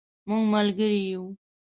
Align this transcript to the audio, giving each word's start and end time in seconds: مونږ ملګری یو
مونږ 0.27 0.43
ملګری 0.53 1.01
یو 1.11 1.23